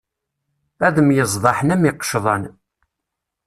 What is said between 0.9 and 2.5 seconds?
myeẓḍaḥen am yiqecḍan.